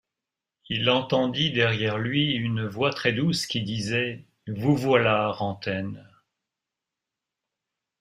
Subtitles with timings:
[0.67, 6.09] Il entendit derrière lui une voix très douce qui disait:— Vous voilà, Rantaine.